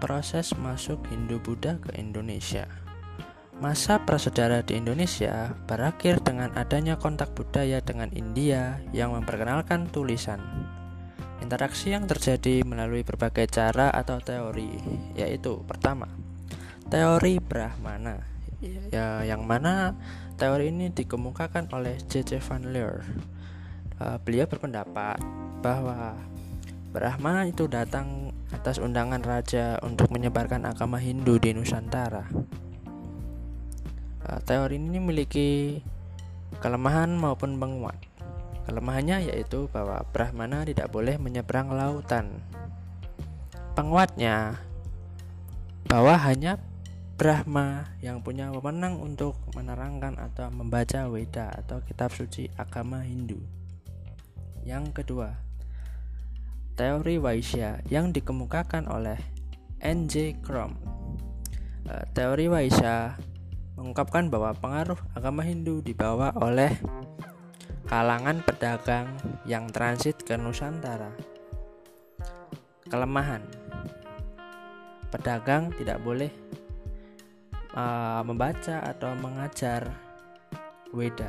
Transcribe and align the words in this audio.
proses 0.00 0.56
masuk 0.56 1.04
Hindu-Buddha 1.12 1.78
ke 1.84 2.00
Indonesia. 2.00 2.64
Masa 3.60 4.00
prasejarah 4.00 4.64
di 4.64 4.80
Indonesia 4.80 5.52
berakhir 5.68 6.24
dengan 6.24 6.48
adanya 6.56 6.96
kontak 6.96 7.36
budaya 7.36 7.84
dengan 7.84 8.08
India 8.16 8.80
yang 8.96 9.12
memperkenalkan 9.12 9.84
tulisan. 9.92 10.40
Interaksi 11.44 11.92
yang 11.92 12.08
terjadi 12.08 12.64
melalui 12.64 13.04
berbagai 13.04 13.52
cara 13.52 13.92
atau 13.92 14.16
teori, 14.16 14.80
yaitu 15.12 15.60
pertama, 15.68 16.08
teori 16.88 17.36
Brahmana, 17.36 18.24
ya, 18.88 19.20
yang 19.28 19.44
mana 19.44 19.92
teori 20.40 20.72
ini 20.72 20.88
dikemukakan 20.88 21.68
oleh 21.76 22.00
J.J. 22.08 22.40
Van 22.40 22.64
Leer. 22.64 23.04
Uh, 24.00 24.16
beliau 24.24 24.48
berpendapat 24.48 25.20
bahwa 25.60 26.16
Brahma 26.90 27.44
itu 27.46 27.68
datang 27.68 28.29
atas 28.50 28.82
undangan 28.82 29.22
raja 29.22 29.78
untuk 29.82 30.10
menyebarkan 30.10 30.66
agama 30.66 30.98
Hindu 30.98 31.38
di 31.38 31.54
Nusantara. 31.54 32.26
Eh, 34.30 34.40
teori 34.46 34.78
ini 34.78 34.98
memiliki 34.98 35.80
kelemahan 36.58 37.14
maupun 37.14 37.56
penguat. 37.56 37.98
Kelemahannya 38.68 39.32
yaitu 39.32 39.66
bahwa 39.72 40.04
Brahmana 40.14 40.62
tidak 40.62 40.92
boleh 40.92 41.18
menyeberang 41.18 41.72
lautan. 41.74 42.42
Penguatnya 43.74 44.60
bahwa 45.90 46.14
hanya 46.20 46.60
Brahma 47.20 47.84
yang 48.00 48.24
punya 48.24 48.48
wewenang 48.48 48.96
untuk 48.96 49.36
menerangkan 49.52 50.16
atau 50.16 50.48
membaca 50.48 51.04
Weda 51.10 51.52
atau 51.52 51.84
kitab 51.84 52.14
suci 52.16 52.48
agama 52.56 53.04
Hindu. 53.04 53.36
Yang 54.64 55.02
kedua, 55.02 55.36
teori 56.80 57.20
Vaishya 57.20 57.84
yang 57.92 58.08
dikemukakan 58.08 58.88
oleh 58.88 59.20
N.J. 59.84 60.40
Crom. 60.40 60.80
Eh, 61.84 62.04
teori 62.16 62.48
Vaishya 62.48 63.20
mengungkapkan 63.76 64.32
bahwa 64.32 64.56
pengaruh 64.56 64.96
agama 65.12 65.44
Hindu 65.44 65.84
dibawa 65.84 66.32
oleh 66.40 66.72
kalangan 67.84 68.40
pedagang 68.40 69.12
yang 69.44 69.68
transit 69.68 70.24
ke 70.24 70.40
Nusantara. 70.40 71.12
Kelemahan 72.88 73.44
pedagang 75.12 75.68
tidak 75.76 76.00
boleh 76.00 76.32
uh, 77.76 78.24
membaca 78.24 78.88
atau 78.88 79.12
mengajar 79.20 79.92
Weda. 80.96 81.28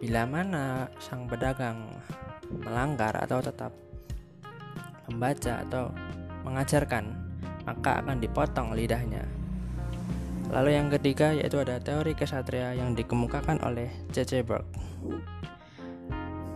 Bila 0.00 0.24
mana 0.24 0.88
sang 0.98 1.30
pedagang 1.30 1.84
melanggar 2.62 3.16
atau 3.18 3.42
tetap 3.42 3.72
membaca 5.10 5.60
atau 5.66 5.90
mengajarkan, 6.44 7.04
maka 7.64 8.04
akan 8.04 8.20
dipotong 8.20 8.76
lidahnya. 8.76 9.24
Lalu 10.52 10.76
yang 10.76 10.92
ketiga 10.92 11.32
yaitu 11.32 11.58
ada 11.58 11.80
teori 11.80 12.12
kesatria 12.12 12.76
yang 12.76 12.92
dikemukakan 12.92 13.64
oleh 13.64 13.88
C.C. 14.12 14.44
Burke. 14.44 14.68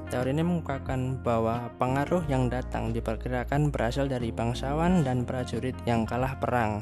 Teori 0.08 0.32
ini 0.32 0.40
mengungkapkan 0.40 1.20
bahwa 1.20 1.68
pengaruh 1.76 2.24
yang 2.32 2.48
datang 2.48 2.96
diperkirakan 2.96 3.68
berasal 3.68 4.08
dari 4.08 4.32
bangsawan 4.32 5.04
dan 5.04 5.28
prajurit 5.28 5.76
yang 5.84 6.08
kalah 6.08 6.40
perang, 6.40 6.80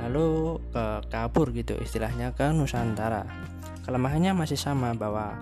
lalu 0.00 0.56
ke 0.72 0.84
kabur 1.12 1.52
gitu 1.52 1.76
istilahnya 1.76 2.32
ke 2.32 2.48
Nusantara. 2.56 3.28
Kelemahannya 3.84 4.32
masih 4.32 4.56
sama 4.56 4.96
bahwa 4.96 5.36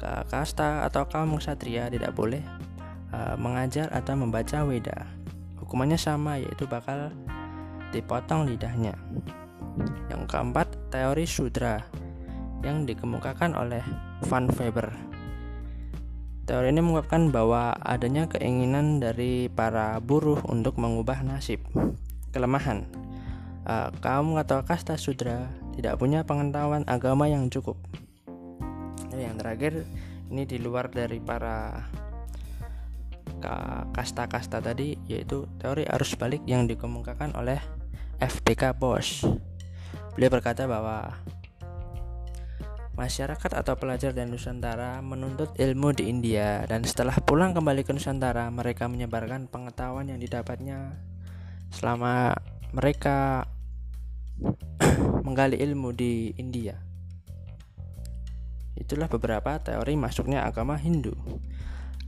kasta 0.00 0.86
atau 0.86 1.06
kaum 1.10 1.36
ksatria 1.36 1.90
tidak 1.90 2.14
boleh 2.14 2.42
uh, 3.12 3.34
mengajar 3.34 3.90
atau 3.90 4.14
membaca 4.14 4.64
Weda. 4.64 5.08
Hukumannya 5.58 5.98
sama 6.00 6.40
yaitu 6.40 6.64
bakal 6.64 7.12
dipotong 7.90 8.48
lidahnya. 8.48 8.94
Yang 10.10 10.22
keempat, 10.28 10.68
teori 10.90 11.24
sudra 11.24 11.82
yang 12.66 12.82
dikemukakan 12.84 13.54
oleh 13.54 13.82
Van 14.26 14.50
Weber. 14.50 14.90
Teori 16.48 16.72
ini 16.72 16.80
mengungkapkan 16.80 17.28
bahwa 17.28 17.76
adanya 17.76 18.24
keinginan 18.24 19.04
dari 19.04 19.52
para 19.52 20.00
buruh 20.00 20.40
untuk 20.48 20.80
mengubah 20.80 21.20
nasib. 21.20 21.60
Kelemahan 22.32 22.88
uh, 23.68 23.92
kaum 24.00 24.40
atau 24.40 24.64
kasta 24.64 24.96
sudra 24.96 25.52
tidak 25.76 26.00
punya 26.00 26.24
pengetahuan 26.24 26.88
agama 26.88 27.28
yang 27.28 27.52
cukup. 27.52 27.76
Dan 29.18 29.34
yang 29.34 29.42
terakhir, 29.42 29.82
ini 30.30 30.46
di 30.46 30.62
luar 30.62 30.94
dari 30.94 31.18
para 31.18 31.74
kasta-kasta 33.90 34.62
tadi 34.62 34.94
yaitu 35.10 35.42
teori 35.58 35.82
arus 35.90 36.14
balik 36.14 36.46
yang 36.46 36.70
dikemukakan 36.70 37.34
oleh 37.34 37.58
FDK 38.22 38.78
Bosch. 38.78 39.26
Beliau 40.14 40.30
berkata 40.30 40.70
bahwa 40.70 41.18
masyarakat 42.94 43.58
atau 43.58 43.74
pelajar 43.74 44.14
dari 44.14 44.30
Nusantara 44.30 45.02
menuntut 45.02 45.50
ilmu 45.58 45.90
di 45.98 46.06
India 46.06 46.62
dan 46.70 46.86
setelah 46.86 47.18
pulang 47.18 47.58
kembali 47.58 47.82
ke 47.82 47.90
Nusantara 47.90 48.46
mereka 48.54 48.86
menyebarkan 48.86 49.50
pengetahuan 49.50 50.14
yang 50.14 50.22
didapatnya 50.22 50.94
selama 51.74 52.38
mereka 52.70 53.50
menggali 55.26 55.58
ilmu 55.58 55.90
di 55.90 56.38
India. 56.38 56.87
Itulah 58.78 59.10
beberapa 59.10 59.58
teori 59.58 59.98
masuknya 59.98 60.46
agama 60.46 60.78
Hindu. 60.78 61.12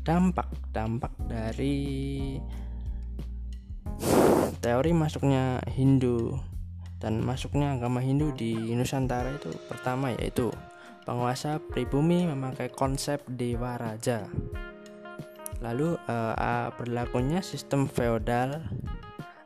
Dampak 0.06 0.48
dampak 0.70 1.12
dari 1.28 2.38
teori 4.64 4.92
masuknya 4.94 5.60
Hindu 5.68 6.38
dan 7.02 7.20
masuknya 7.20 7.74
agama 7.74 8.00
Hindu 8.00 8.32
di 8.32 8.54
Nusantara 8.76 9.34
itu 9.34 9.50
pertama 9.66 10.14
yaitu 10.14 10.52
penguasa 11.04 11.58
pribumi 11.58 12.28
memakai 12.28 12.70
konsep 12.70 13.24
dewa 13.26 13.76
raja. 13.80 14.28
Lalu 15.60 15.96
uh, 16.08 16.72
berlakunya 16.76 17.44
sistem 17.44 17.84
feodal, 17.84 18.64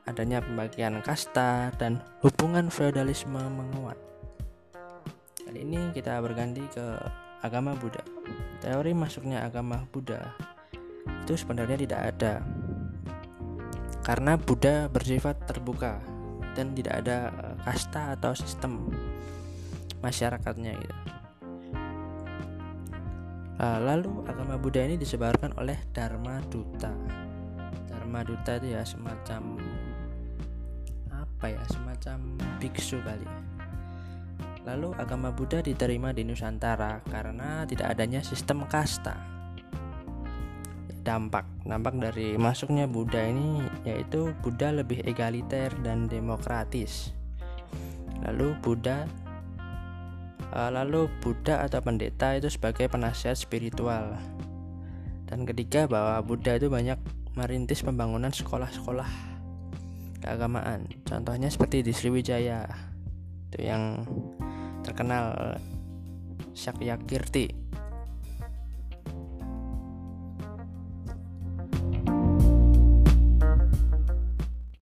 adanya 0.06 0.39
pembagian 0.39 1.03
kasta 1.03 1.75
dan 1.75 1.99
hubungan 2.23 2.71
feodalisme 2.71 3.43
menguat. 3.51 3.99
Kali 5.55 5.71
ini 5.71 5.95
kita 5.95 6.19
berganti 6.19 6.67
ke 6.67 6.83
agama 7.39 7.79
Buddha. 7.79 8.03
Teori 8.59 8.91
masuknya 8.91 9.47
agama 9.47 9.87
Buddha 9.87 10.35
itu 11.23 11.39
sebenarnya 11.39 11.79
tidak 11.79 12.01
ada 12.11 12.43
karena 14.03 14.35
Buddha 14.35 14.91
bersifat 14.91 15.47
terbuka 15.47 16.03
dan 16.59 16.75
tidak 16.75 17.07
ada 17.07 17.31
eh, 17.31 17.55
kasta 17.63 18.19
atau 18.19 18.35
sistem 18.35 18.91
masyarakatnya 20.03 20.75
gitu. 20.75 20.97
Uh, 23.55 23.79
lalu 23.79 24.27
agama 24.27 24.59
Buddha 24.59 24.83
ini 24.83 24.99
disebarkan 24.99 25.55
oleh 25.55 25.79
Dharma 25.95 26.43
Duta. 26.51 26.91
Dharma 27.87 28.27
Duta 28.27 28.59
itu 28.59 28.75
ya 28.75 28.83
semacam 28.83 29.63
apa 31.15 31.47
ya 31.47 31.63
semacam 31.71 32.43
biksu 32.59 32.99
kali. 33.07 33.55
Lalu 34.65 34.97
agama 34.97 35.29
Buddha 35.29 35.61
diterima 35.61 36.17
di 36.17 36.25
Nusantara 36.25 37.05
karena 37.09 37.69
tidak 37.69 37.93
adanya 37.93 38.25
sistem 38.25 38.65
kasta. 38.65 39.13
Dampak 41.05 41.45
dampak 41.69 42.01
dari 42.01 42.41
masuknya 42.41 42.89
Buddha 42.89 43.21
ini 43.29 43.61
yaitu 43.85 44.33
Buddha 44.41 44.73
lebih 44.73 45.05
egaliter 45.05 45.69
dan 45.85 46.09
demokratis. 46.09 47.13
Lalu 48.25 48.57
Buddha 48.65 49.05
uh, 50.55 50.71
lalu 50.73 51.13
Buddha 51.21 51.61
atau 51.61 51.85
pendeta 51.85 52.33
itu 52.33 52.49
sebagai 52.49 52.89
penasihat 52.89 53.37
spiritual. 53.37 54.17
Dan 55.29 55.44
ketiga 55.44 55.85
bahwa 55.85 56.25
Buddha 56.25 56.56
itu 56.56 56.73
banyak 56.73 56.97
merintis 57.35 57.83
pembangunan 57.83 58.31
sekolah-sekolah 58.31 59.11
keagamaan. 60.23 60.88
Contohnya 61.05 61.50
seperti 61.50 61.83
di 61.83 61.93
Sriwijaya 61.93 62.65
itu 63.50 63.61
yang 63.67 64.06
terkenal 64.85 65.57
Sakyakirti 66.53 67.63